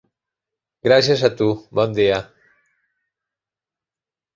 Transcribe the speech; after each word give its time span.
Gràcies 0.87 1.25
a 1.29 1.31
tu, 1.43 1.51
bon 1.81 1.95
dia. 2.01 2.19